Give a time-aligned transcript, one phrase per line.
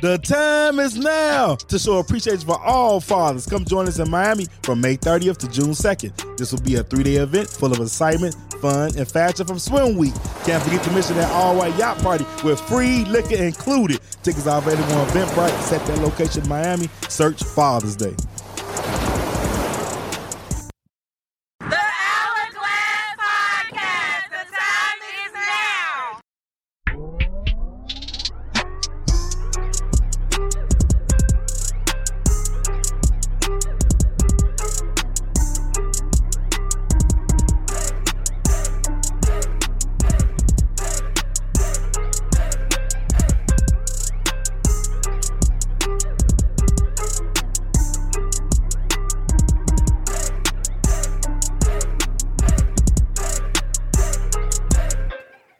[0.00, 3.46] The time is now to show appreciation for all fathers.
[3.46, 6.36] Come join us in Miami from May 30th to June 2nd.
[6.36, 9.96] This will be a three day event full of excitement, fun, and fashion from Swim
[9.96, 10.14] Week.
[10.44, 13.98] Can't forget to mention that all white yacht party with free liquor included.
[14.22, 15.60] Tickets are available on Eventbrite.
[15.62, 16.88] Set that location Miami.
[17.08, 18.14] Search Father's Day.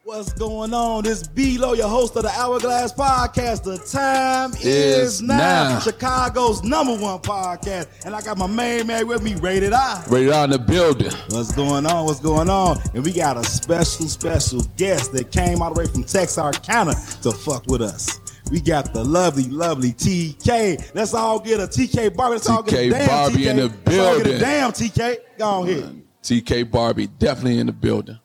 [0.09, 1.05] What's going on?
[1.05, 3.63] This B-Lo, your host of the Hourglass Podcast.
[3.63, 5.37] The time is, Is now.
[5.37, 5.79] now.
[5.81, 7.89] Chicago's number one podcast.
[8.07, 10.03] And I got my main man with me, Rated I.
[10.09, 11.13] Right out in the building.
[11.29, 12.07] What's going on?
[12.07, 12.79] What's going on?
[12.95, 17.31] And we got a special, special guest that came all the way from Texarkana to
[17.31, 18.19] fuck with us.
[18.51, 20.95] We got the lovely, lovely TK.
[20.95, 22.37] Let's all get a TK Barbie.
[22.37, 23.51] Let's all get a TK damn Barbie TK.
[23.51, 24.41] in the Let's all get a building.
[24.41, 25.17] damn TK.
[25.37, 25.93] Go on here.
[26.23, 28.19] TK Barbie definitely in the building.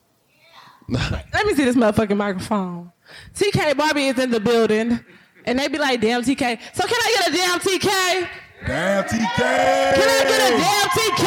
[0.90, 2.92] Let me see this motherfucking microphone.
[3.36, 5.00] TK Barbie is in the building,
[5.46, 8.28] and they be like, "Damn TK." So can I get a damn TK?
[8.66, 9.38] Damn TK.
[9.38, 11.26] Can I get a damn TK?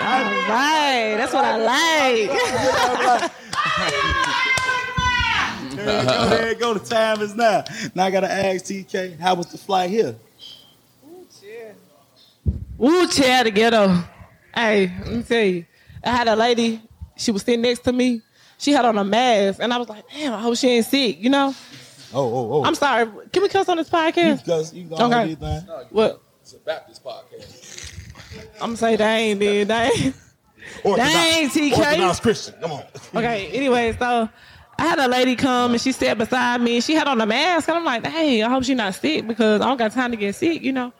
[0.00, 2.30] All right, that's what I like.
[5.78, 6.74] There you go, there you go.
[6.74, 7.64] The time is now.
[7.94, 10.16] Now I gotta ask TK, how was the flight here?
[12.76, 14.04] Woo chair to ghetto.
[14.54, 15.64] Hey, let me tell you.
[16.08, 16.80] I had a lady,
[17.16, 18.22] she was sitting next to me.
[18.58, 21.20] She had on a mask, and I was like, damn, I hope she ain't sick,
[21.22, 21.54] you know?
[22.12, 22.64] Oh, oh, oh.
[22.64, 23.06] I'm sorry.
[23.32, 24.44] Can we cuss on this podcast?
[24.44, 25.04] Because you go Okay.
[25.04, 25.60] on anything.
[25.90, 26.20] What?
[26.40, 27.92] It's a Baptist podcast.
[28.54, 30.14] I'm gonna say dang, dude, dang.
[30.84, 31.78] Orthodox, Dang, TK.
[31.78, 32.54] Orthodox Christian.
[32.60, 32.82] Come on.
[33.14, 34.28] Okay, anyway, so
[34.78, 37.26] I had a lady come and she sat beside me and she had on a
[37.26, 37.68] mask.
[37.68, 40.16] And I'm like, hey, I hope she's not sick because I don't got time to
[40.16, 40.92] get sick, you know?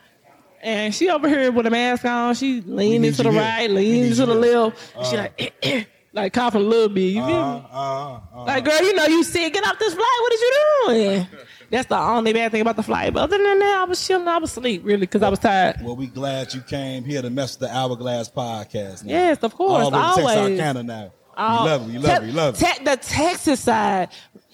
[0.63, 4.13] And she over here with a mask on, she leaning to the you right, leaning
[4.15, 4.77] to the left.
[4.97, 7.13] and she like, eh, eh, like coughing a little bit.
[7.13, 7.65] You feel Uh, me?
[7.73, 8.45] uh, uh.
[8.45, 9.53] Like, girl, you know you sick.
[9.53, 10.19] Get off this flight.
[10.21, 10.53] What is you
[10.87, 11.27] doing?
[11.71, 13.13] That's the only bad thing about the flight.
[13.13, 14.27] But other than that, I was chilling.
[14.27, 15.77] I was asleep, really, because I was tired.
[15.83, 19.05] Well, we glad you came here to mess with the Hourglass podcast.
[19.05, 19.13] Now.
[19.13, 20.27] Yes, of course, All to always.
[20.27, 21.13] Texarkana now.
[21.41, 21.87] Oh, we love it.
[21.93, 22.27] We love it.
[22.27, 22.67] We love it.
[22.79, 24.09] Te- the Texas side.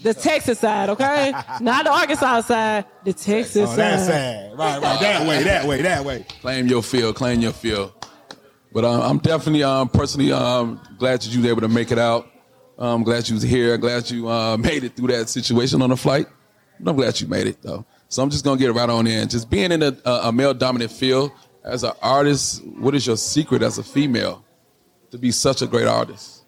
[0.04, 1.32] The Texas side, okay?
[1.60, 4.06] Not the Arkansas side, the Texas Oh, that side.
[4.06, 4.58] side.
[4.58, 5.00] Right, right.
[5.00, 6.26] That way, that way, that way.
[6.42, 7.90] Claim your field, claim your field.
[8.70, 11.98] But um, I'm definitely um, personally um, glad that you were able to make it
[11.98, 12.28] out.
[12.76, 13.78] I'm glad you was here.
[13.78, 16.26] Glad you uh, made it through that situation on the flight.
[16.78, 17.86] But I'm glad you made it though.
[18.08, 19.28] So I'm just gonna get right on in.
[19.28, 21.32] Just being in a, a male dominant field
[21.64, 24.44] as an artist, what is your secret as a female
[25.12, 26.43] to be such a great artist?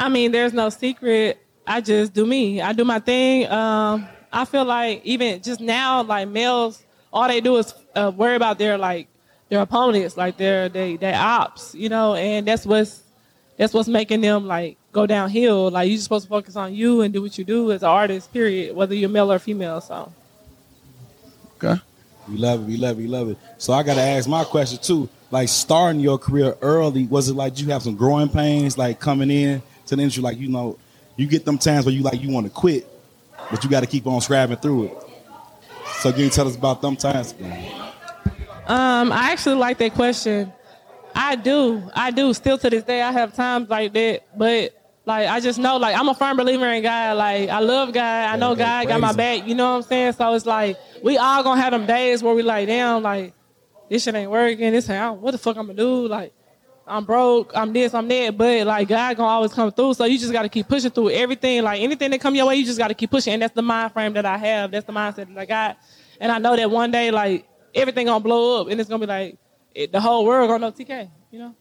[0.00, 1.38] I mean, there's no secret.
[1.66, 2.62] I just do me.
[2.62, 3.46] I do my thing.
[3.50, 8.34] Um, I feel like even just now, like males, all they do is uh, worry
[8.34, 9.08] about their like
[9.50, 13.02] their opponents, like their they their ops, you know, and that's what's
[13.58, 15.70] that's what's making them like go downhill.
[15.70, 17.90] Like you're just supposed to focus on you and do what you do as an
[17.90, 18.32] artist.
[18.32, 18.74] Period.
[18.74, 19.82] Whether you're male or female.
[19.82, 20.10] So.
[21.56, 21.78] Okay.
[22.26, 22.66] We love it.
[22.66, 23.02] We love it.
[23.02, 23.38] We love it.
[23.58, 25.10] So I got to ask my question too.
[25.30, 29.30] Like starting your career early, was it like you have some growing pains, like coming
[29.30, 30.22] in to the industry?
[30.22, 30.78] Like you know,
[31.16, 32.86] you get them times where you like you want to quit,
[33.50, 34.96] but you got to keep on scrapping through it.
[35.98, 37.34] So can you tell us about them times?
[38.66, 40.52] Um, I actually like that question.
[41.14, 41.82] I do.
[41.94, 42.32] I do.
[42.32, 44.38] Still to this day, I have times like that.
[44.38, 47.16] But like, I just know, like, I'm a firm believer in God.
[47.16, 48.28] Like, I love God.
[48.28, 48.64] I know go.
[48.64, 49.46] God got my back.
[49.46, 50.12] You know what I'm saying?
[50.14, 53.34] So it's like we all gonna have them days where we like, damn, like
[53.90, 54.72] this shit ain't working.
[54.72, 55.18] This ain't.
[55.18, 56.06] What the fuck I'm gonna do?
[56.06, 56.32] Like.
[56.90, 59.94] I'm broke, I'm this, I'm that, but like God gonna always come through.
[59.94, 61.62] So you just gotta keep pushing through everything.
[61.62, 63.32] Like anything that come your way, you just gotta keep pushing.
[63.32, 64.72] And that's the mind frame that I have.
[64.72, 65.78] That's the mindset that I got.
[66.20, 69.06] And I know that one day, like everything gonna blow up, and it's gonna be
[69.06, 69.38] like
[69.74, 71.08] it, the whole world gonna know TK.
[71.30, 71.54] You know?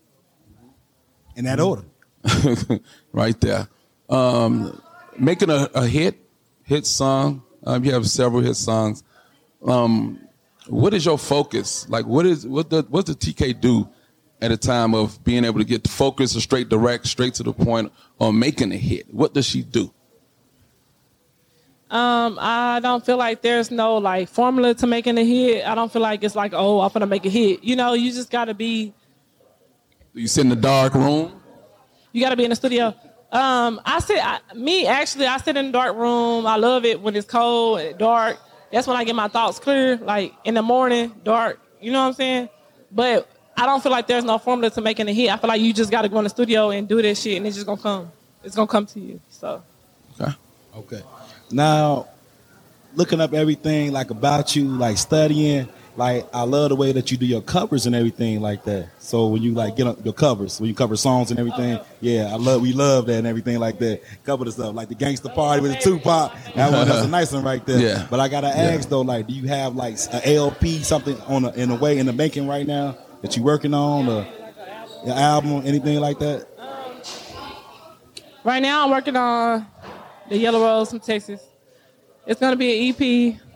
[1.36, 1.86] In that order.
[3.12, 3.68] right there.
[4.10, 4.82] Um,
[5.18, 6.18] making a, a hit,
[6.64, 7.44] hit song.
[7.64, 9.04] Um, you have several hit songs.
[9.66, 10.20] Um,
[10.68, 11.88] what is your focus?
[11.88, 13.88] Like, what is what the what's the TK do
[14.42, 17.44] at a time of being able to get the focus or straight direct, straight to
[17.44, 19.14] the point on making a hit?
[19.14, 19.92] What does she do?
[21.92, 25.66] Um, I don't feel like there's no like formula to making a hit.
[25.66, 27.64] I don't feel like it's like, oh, I'm gonna make a hit.
[27.64, 28.94] You know, you just gotta be
[30.14, 31.40] you sit in the dark room?
[32.12, 32.96] you gotta be in the studio.
[33.32, 34.20] Um, I sit.
[34.24, 36.46] I, me actually, I sit in the dark room.
[36.46, 38.38] I love it when it's cold, and dark.
[38.72, 39.98] That's when I get my thoughts clear.
[39.98, 41.60] Like in the morning, dark.
[41.80, 42.50] You know what I'm saying?
[42.92, 45.30] But I don't feel like there's no formula to making a hit.
[45.30, 47.36] I feel like you just got to go in the studio and do this shit,
[47.38, 48.12] and it's just gonna come.
[48.42, 49.20] It's gonna come to you.
[49.30, 49.62] So
[50.20, 50.32] Okay.
[50.78, 51.02] Okay.
[51.52, 52.08] Now,
[52.96, 55.68] looking up everything like about you, like studying,
[55.98, 58.90] like I love the way that you do your covers and everything like that.
[59.00, 61.86] So when you like get up your covers, when you cover songs and everything, oh,
[62.00, 64.02] yeah, I love we love that and everything like that.
[64.24, 66.32] Cover the stuff like the gangster party with the Tupac.
[66.56, 67.80] That one that's a nice one right there.
[67.80, 68.08] Yeah.
[68.10, 71.52] But I gotta ask though, like, do you have like a ALP something on a,
[71.52, 74.28] in a way in the making right now that you're working on or
[75.06, 76.48] your album, anything like that?
[78.44, 79.68] right now, I'm working on
[80.30, 81.42] the Yellow Rose from Texas.
[82.26, 83.49] It's gonna be an EP.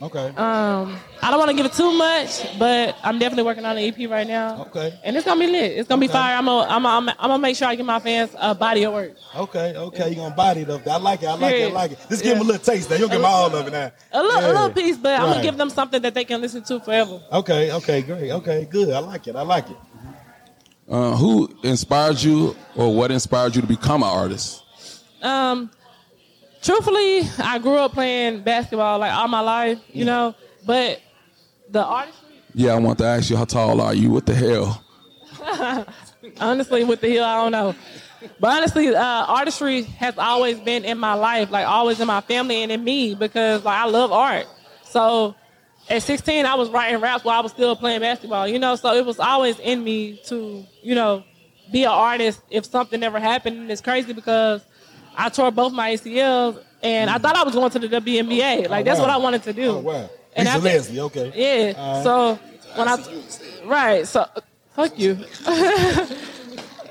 [0.00, 0.28] Okay.
[0.36, 3.82] Um, I don't want to give it too much, but I'm definitely working on an
[3.82, 4.62] EP right now.
[4.68, 4.98] Okay.
[5.02, 5.72] And it's gonna be lit.
[5.72, 6.36] It's gonna be fire.
[6.36, 8.92] I'm gonna, I'm gonna, I'm gonna make sure I give my fans a body of
[8.92, 9.14] work.
[9.34, 10.86] Okay, okay, you gonna body it up.
[10.86, 11.26] I like it.
[11.26, 11.68] I like it.
[11.70, 11.98] I like it.
[12.08, 12.90] Just give them a little taste.
[12.90, 13.90] Now you'll give them all of it now.
[14.12, 14.46] A little, Yeah.
[14.46, 17.20] a little piece, but I'm gonna give them something that they can listen to forever.
[17.32, 18.30] Okay, okay, great.
[18.30, 18.90] Okay, good.
[18.90, 19.34] I like it.
[19.34, 19.76] I like it.
[20.88, 24.62] Uh, who inspired you, or what inspired you to become an artist?
[25.22, 25.70] Um,
[26.62, 30.34] truthfully, I grew up playing basketball like all my life, you know,
[30.66, 31.00] but
[31.70, 34.10] the artistry, Yeah, I want to ask you, how tall are you?
[34.10, 34.84] What the hell?
[36.40, 37.74] honestly, with the hill, I don't know.
[38.40, 42.62] But honestly, uh, artistry has always been in my life, like always in my family
[42.62, 44.46] and in me, because like I love art.
[44.84, 45.34] So
[45.88, 48.74] at 16, I was writing raps while I was still playing basketball, you know.
[48.76, 51.22] So it was always in me to, you know,
[51.70, 53.58] be an artist if something ever happened.
[53.58, 54.64] And it's crazy because
[55.18, 58.68] I tore both my ACLs, and I thought I was going to the WNBA.
[58.68, 59.06] Like that's wow.
[59.06, 59.70] what I wanted to do.
[59.72, 60.10] Oh wow.
[60.36, 61.00] And Lisa after- Leslie.
[61.00, 61.32] Okay.
[61.34, 61.72] Yeah.
[61.76, 62.04] All right.
[62.04, 62.38] So
[62.76, 63.04] when I
[63.66, 64.26] right, so
[64.74, 65.14] fuck you.
[65.14, 66.06] hey,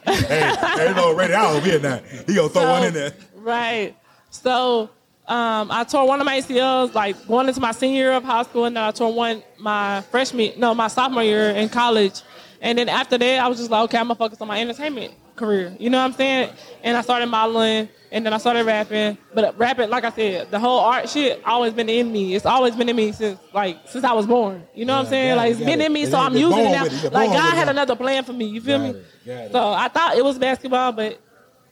[0.06, 2.00] hey, no, ready out over here now.
[2.28, 3.14] He gonna throw So- one in there.
[3.36, 3.96] Right.
[4.30, 4.90] So
[5.28, 8.44] um, I tore one of my ACLs like going into my senior year of high
[8.44, 12.22] school, and then I tore one my freshman, no, my sophomore year in college.
[12.60, 15.14] And then after that, I was just like, okay, I'm gonna focus on my entertainment
[15.36, 15.76] career.
[15.80, 16.50] You know what I'm saying?
[16.84, 19.18] And I started modeling, and then I started rapping.
[19.34, 22.36] But rapping, like I said, the whole art shit always been in me.
[22.36, 24.66] It's always been in me since like since I was born.
[24.74, 25.36] You know what I'm saying?
[25.36, 25.86] like it, it's been it.
[25.86, 26.86] in me, so I'm using it now.
[26.86, 27.14] it.
[27.14, 27.72] Like God had it.
[27.72, 28.46] another plan for me.
[28.46, 29.00] You feel Got me?
[29.00, 29.52] it, got it.
[29.52, 31.20] So I thought it was basketball, but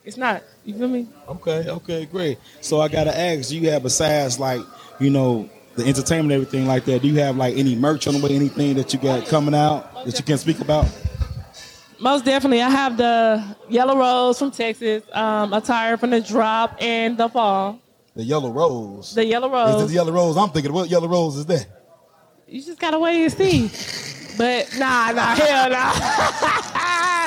[0.04, 0.44] it's not.
[0.64, 1.08] You feel me?
[1.28, 2.38] Okay, okay, great.
[2.62, 4.62] So I gotta ask, do you have besides like,
[5.00, 8.26] you know, the entertainment, everything like that, do you have like any merch on the
[8.26, 10.86] way, anything that you got coming out that you can speak about?
[12.00, 12.62] Most definitely.
[12.62, 17.80] I have the Yellow Rose from Texas, um, attire from the drop and the fall.
[18.16, 19.14] The yellow rose.
[19.14, 19.84] The Yellow Is Rose.
[19.88, 20.38] this yellow rose?
[20.38, 21.68] I'm thinking, what yellow rose is that?
[22.48, 23.68] you just gotta wait and see.
[24.38, 25.92] but nah, nah, hell nah.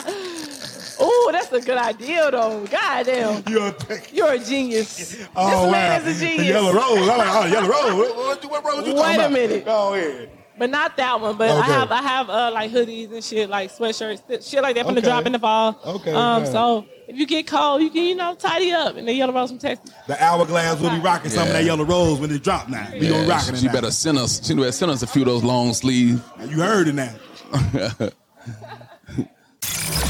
[1.04, 2.64] Ooh, that's a good idea though.
[2.70, 3.42] God damn.
[3.48, 3.74] You're
[4.12, 5.26] You're a genius.
[5.36, 6.08] Oh, this man wow.
[6.08, 6.46] is a genius.
[6.46, 7.08] The yellow rose.
[7.08, 7.94] I'm like, oh, yellow rose.
[7.94, 9.32] What, what, what rose you Wait talking a about?
[9.32, 9.64] minute.
[9.66, 10.30] Go ahead.
[10.58, 11.36] But not that one.
[11.36, 14.84] But I have I have uh, like hoodies and shit, like sweatshirts, shit like that
[14.86, 15.78] from the drop in the fall.
[15.84, 16.52] Okay, Um, man.
[16.52, 19.50] so if you get cold, you can you know tidy up in the Yellow Rose
[19.50, 19.90] from Texas.
[20.06, 22.88] The hourglass will be rocking some of that yellow rose when it drop now.
[22.92, 23.72] We gonna rock it she now.
[23.72, 24.44] better send us.
[24.46, 26.20] She better send us a few of those long sleeves.
[26.40, 27.14] You heard it now.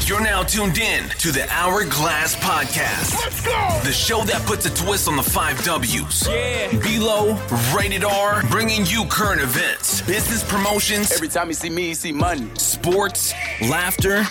[0.09, 3.15] You're now tuned in to the Hourglass Podcast.
[3.21, 3.79] Let's go!
[3.83, 6.27] The show that puts a twist on the five W's.
[6.27, 6.75] Yeah.
[6.79, 7.39] B-Lo,
[7.77, 12.11] rated R, bringing you current events, business promotions, Every time you see me, you see
[12.11, 12.49] money.
[12.55, 14.25] sports, laughter,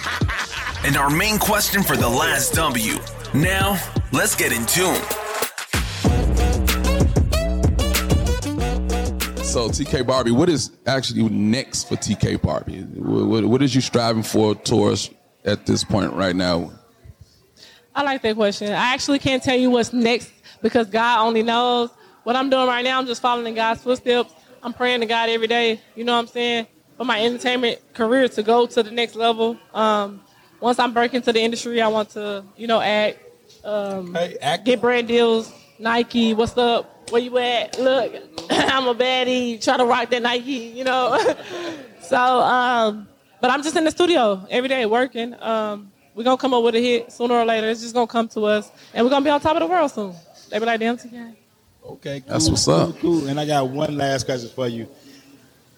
[0.85, 2.94] and our main question for the last W.
[3.32, 3.80] Now,
[4.11, 5.00] let's get in tune.
[9.44, 12.80] So TK Barbie, what is actually next for TK Barbie?
[12.80, 15.11] What, what, what is you striving for towards
[15.45, 16.73] at this point right now?
[17.95, 18.71] I like that question.
[18.73, 20.30] I actually can't tell you what's next
[20.62, 21.90] because God only knows.
[22.25, 24.33] What I'm doing right now, I'm just following in God's footsteps.
[24.62, 25.80] I'm praying to God every day.
[25.97, 26.66] You know what I'm saying?
[26.97, 29.57] For my entertainment career to go to the next level.
[29.73, 30.21] Um,
[30.61, 33.18] once I'm breaking into the industry, I want to, you know, act,
[33.64, 34.64] um, Hey, act.
[34.64, 35.52] get brand deals.
[35.78, 37.11] Nike, what's up?
[37.11, 37.78] Where you at?
[37.78, 38.12] Look,
[38.50, 39.62] I'm a baddie.
[39.62, 41.16] Try to rock that Nike, you know.
[42.02, 43.09] so, um,
[43.40, 45.35] but I'm just in the studio every day working.
[45.42, 47.68] Um, we're gonna come up with a hit sooner or later.
[47.68, 49.90] It's just gonna come to us, and we're gonna be on top of the world
[49.90, 50.14] soon.
[50.50, 51.35] They be like, "Damn, TK."
[51.85, 52.99] Okay, cool, That's what's cool, up.
[52.99, 53.26] Cool.
[53.28, 54.88] And I got one last question for you.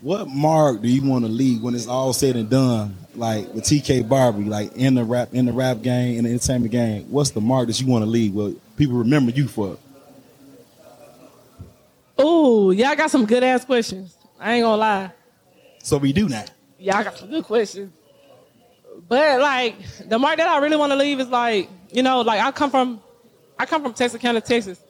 [0.01, 2.97] What mark do you want to leave when it's all said and done?
[3.15, 6.73] Like with TK Barbie, like in the rap, in the rap game, in the entertainment
[6.73, 7.05] game.
[7.11, 8.35] What's the mark that you want to leave?
[8.35, 9.77] Well, people remember you for.
[12.21, 14.17] Ooh, y'all got some good ass questions.
[14.39, 15.11] I ain't gonna lie.
[15.83, 16.45] So we do now.
[16.81, 17.93] Y'all got some good questions.
[19.07, 19.77] But like
[20.09, 22.71] the mark that I really want to leave is like, you know, like I come
[22.71, 23.03] from
[23.59, 24.81] I come from Texas County, Texas,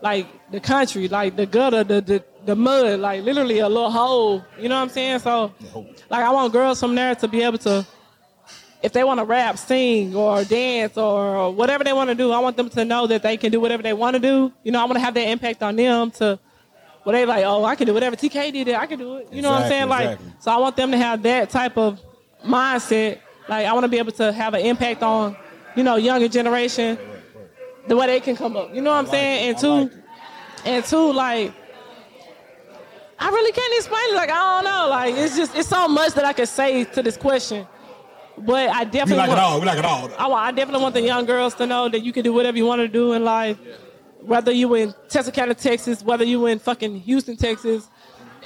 [0.00, 4.44] like the country, like the gutter, the the, the mud, like literally a little hole.
[4.58, 5.18] You know what I'm saying?
[5.18, 5.52] So,
[6.08, 7.84] like I want girls from there to be able to,
[8.82, 12.38] if they want to rap, sing, or dance, or whatever they want to do, I
[12.38, 14.52] want them to know that they can do whatever they want to do.
[14.62, 16.38] You know, I want to have that impact on them to.
[17.04, 18.68] Well, they like, oh, I can do whatever TK did.
[18.68, 19.32] It, I can do it.
[19.32, 19.88] You know what I'm saying?
[19.88, 20.32] Like, exactly.
[20.40, 22.00] so I want them to have that type of
[22.44, 23.20] mindset.
[23.48, 25.36] Like, I want to be able to have an impact on,
[25.74, 26.98] you know, younger generation,
[27.88, 28.74] the way they can come up.
[28.74, 29.48] You know what I'm saying?
[29.48, 29.90] And two,
[30.64, 31.52] and two, like,
[33.18, 34.14] I really can't explain it.
[34.14, 34.88] Like, I don't know.
[34.90, 37.66] Like, it's just, it's so much that I could say to this question.
[38.38, 39.60] But I We definitely like it all.
[39.60, 40.10] We like it all.
[40.18, 42.64] I, I definitely want the young girls to know that you can do whatever you
[42.66, 43.58] want to do in life.
[44.22, 47.88] Whether you in Texarkana, Texas, whether you in fucking Houston, Texas,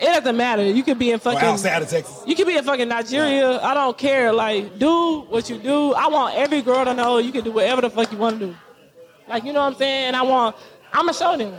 [0.00, 0.64] it doesn't matter.
[0.64, 2.22] You could be in Or fucking outside of Texas.
[2.26, 3.60] you can be in fucking Nigeria.
[3.60, 4.32] I don't care.
[4.32, 5.92] Like, do what you do.
[5.94, 8.46] I want every girl to know you can do whatever the fuck you want to
[8.46, 8.56] do.
[9.28, 10.04] Like, you know what I'm saying?
[10.06, 10.56] And I want,
[10.92, 11.54] I'm gonna show them.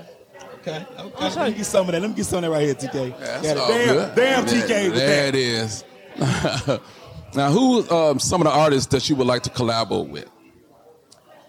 [0.62, 0.86] Okay.
[0.98, 1.30] I'll Okay.
[1.30, 2.02] show Let me get some of that.
[2.02, 3.20] Let me get some of that right here, TK.
[3.20, 4.16] That's all damn, good.
[4.16, 5.84] damn TK with There it is.
[7.36, 10.30] now, who um, some of the artists that you would like to collaborate with?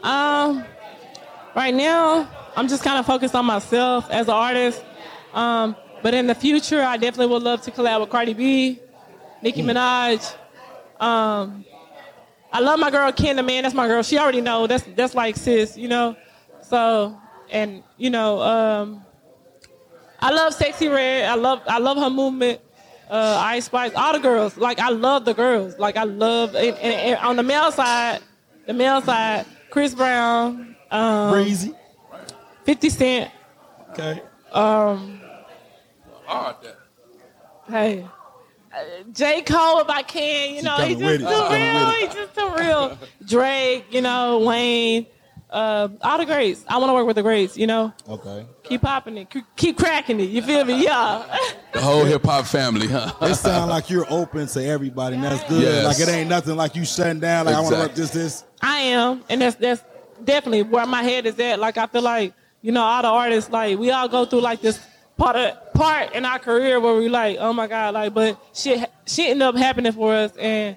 [0.02, 0.64] Um,
[1.54, 4.82] right now, I'm just kind of focused on myself as an artist.
[5.34, 8.80] Um, but in the future, I definitely would love to collab with Cardi B,
[9.42, 10.34] Nicki Minaj.
[10.98, 11.64] Um,
[12.52, 13.64] I love my girl Kendra, man.
[13.64, 14.02] That's my girl.
[14.02, 14.66] She already know.
[14.66, 16.16] That's that's like sis, you know.
[16.62, 17.18] So
[17.50, 19.04] and you know, um,
[20.20, 21.28] I love Sexyy Red.
[21.28, 22.60] I love I love her movement.
[23.08, 24.56] Uh, Ice Spice, all the girls.
[24.56, 25.78] Like I love the girls.
[25.78, 28.20] Like I love and, and, and on the male side,
[28.66, 31.74] the male side, Chris Brown, um, Breezy.
[32.66, 33.30] 50 Cent.
[33.92, 34.22] Okay.
[37.68, 38.06] Hey.
[38.74, 38.78] Uh,
[39.12, 39.42] J.
[39.42, 41.50] Cole, if I can, you know, he's just with too it.
[41.50, 41.90] She real.
[41.92, 42.98] He's just too real.
[43.26, 45.06] Drake, you know, Wayne,
[45.50, 46.64] uh, all the greats.
[46.68, 47.92] I want to work with the greats, you know.
[48.08, 48.46] Okay.
[48.64, 50.28] Keep popping it, keep- keep cracking it.
[50.30, 50.82] You feel me?
[50.84, 51.38] Yeah.
[51.72, 53.12] The whole hip hop family, huh?
[53.20, 55.60] It sounds like you're open to everybody, and that's good.
[55.62, 55.84] Yes.
[55.84, 57.44] Like it ain't nothing like you shutting down.
[57.44, 58.44] Like I want to work this, this.
[58.62, 59.84] I am, and that's that's
[60.24, 61.58] definitely where my head is at.
[61.60, 62.32] Like I feel like
[62.66, 64.80] you know all the artists, like we all go through like this
[65.18, 68.90] part of part in our career where we like, oh my god, like but shit
[69.06, 70.76] shit ended up happening for us, and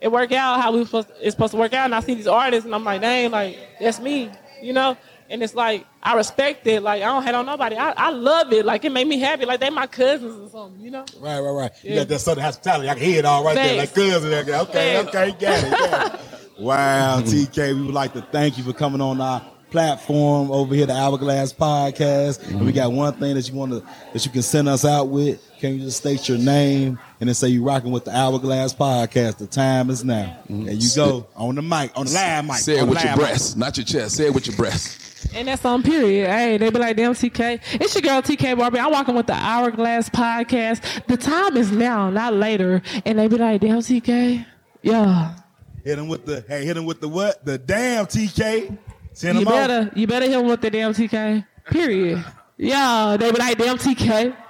[0.00, 1.86] it worked out how we supposed it's supposed to work out.
[1.86, 4.30] And I see these artists, and I'm like, dang, like that's me,
[4.62, 4.96] you know.
[5.30, 6.82] And it's like I respect it.
[6.82, 7.76] Like I don't hate on nobody.
[7.76, 8.66] I, I love it.
[8.66, 9.46] Like it made me happy.
[9.46, 11.04] Like they my cousins or something, you know.
[11.20, 11.72] Right, right, right.
[11.88, 11.96] You Yeah.
[11.96, 12.88] got that southern hospitality.
[12.90, 13.92] I can hear it all right there, like Thanks.
[13.92, 14.32] cousin.
[14.34, 15.08] Okay, okay, Thanks.
[15.08, 15.78] okay, got it.
[15.78, 16.12] Got it.
[16.58, 20.86] Wow, TK, we would like to thank you for coming on our platform over here,
[20.86, 22.46] the Hourglass Podcast.
[22.48, 23.82] And we got one thing that you want to
[24.12, 25.42] that you can send us out with.
[25.58, 29.38] Can you just state your name and then say you rocking with the Hourglass Podcast?
[29.38, 30.38] The time is now.
[30.48, 30.64] Mm-hmm.
[30.64, 32.56] There you go on the mic, on the live mic.
[32.56, 33.26] Say it with your live mic.
[33.26, 34.16] breast, not your chest.
[34.16, 35.34] Say it with your breast.
[35.34, 36.28] And that's on period.
[36.28, 37.60] Hey, they be like, damn TK.
[37.80, 38.78] It's your girl TK Barbie.
[38.78, 41.06] I'm walking with the Hourglass podcast.
[41.06, 42.82] The time is now, not later.
[43.04, 44.46] And they be like, damn TK.
[44.82, 45.36] Yeah.
[45.84, 47.44] Hit him with the hey, hit him with the what?
[47.44, 48.76] The damn TK.
[49.16, 49.68] Send You him out.
[49.68, 51.42] better you better hit 'em with the damn TK.
[51.70, 52.22] Period.
[52.58, 54.34] Yeah, they be like, damn TK.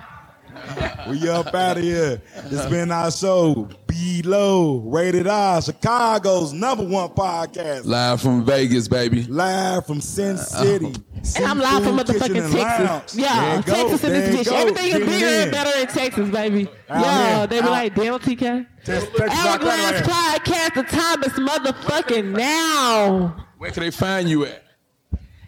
[1.09, 2.21] We up out of here.
[2.47, 3.69] This been our show.
[3.87, 7.85] B-Lo Rated R, Chicago's number one podcast.
[7.85, 9.23] Live from Vegas, baby.
[9.25, 10.95] Live from Sin City.
[11.37, 12.89] And I'm live from Seafood Kitchen motherfucking Texas.
[12.89, 13.15] Lounge.
[13.15, 13.73] Yeah, There you go.
[13.75, 14.53] Texas in this bitch.
[14.53, 16.69] Everything is bigger and better in Texas, baby.
[16.89, 17.47] Out yeah, here.
[17.47, 17.71] they be Out.
[17.71, 18.67] like, damn TK.
[18.85, 20.75] Tex- Texas Hourglass podcast.
[20.75, 23.46] The time is motherfucking now.
[23.59, 24.63] Where can they find you at?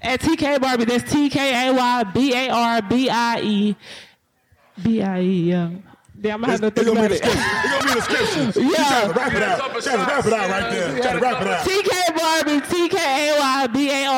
[0.00, 3.76] At TK Barbie, that's T K A Y B A R B I E.
[4.82, 5.70] B I E, yeah.
[6.20, 7.22] Damn, I'm gonna have to think about be it.
[7.22, 7.42] the description.
[7.44, 8.52] It's gonna be the description.
[8.62, 8.68] Yeah.
[8.68, 9.58] You trying to wrap it out.
[9.82, 11.00] Trying to wrap it out right there.
[11.02, 11.66] Trying to wrap it out.
[11.66, 14.17] TK Barbie, T K A Y B A R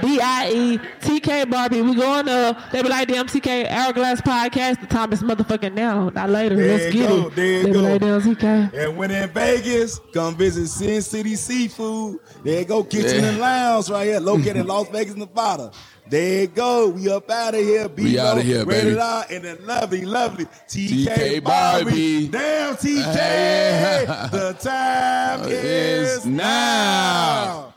[0.00, 1.82] B I E, TK Barbie.
[1.82, 2.58] We going up.
[2.72, 4.80] They be like, damn, TK Hourglass podcast.
[4.80, 6.56] The time is motherfucking now, not later.
[6.56, 7.26] There Let's get go.
[7.28, 7.34] it.
[7.36, 7.72] There you they go.
[7.72, 8.74] be like, damn, TK.
[8.74, 12.18] And when in Vegas, come visit Sin City Seafood.
[12.44, 13.28] There you go, Kitchen Yeah.
[13.30, 15.70] and Lounge right here, located in Las Vegas, Nevada.
[16.10, 16.88] There you go.
[16.88, 17.86] We up out of here.
[17.86, 18.98] Be We of here, Rated baby.
[18.98, 21.84] R, and the lovely, lovely TK, TK Barbie.
[21.84, 22.28] Barbie.
[22.28, 23.14] Damn, TK.
[23.14, 24.04] Hey.
[24.32, 26.44] the time Is is now.
[26.44, 27.67] now.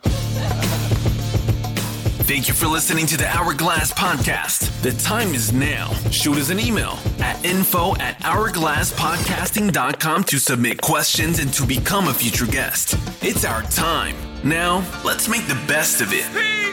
[2.42, 4.82] Thank you for listening to the Hourglass Podcast.
[4.82, 5.94] The time is now.
[6.10, 12.14] Shoot us an email at info at hourglasspodcasting.com to submit questions and to become a
[12.16, 12.96] future guest.
[13.22, 14.16] It's our time.
[14.44, 16.71] Now, let's make the best of it.